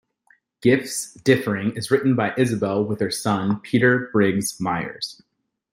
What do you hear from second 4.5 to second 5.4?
Myers.